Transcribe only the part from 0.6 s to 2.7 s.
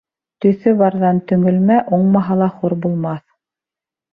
барҙан төңөлмә, уңмаһа ла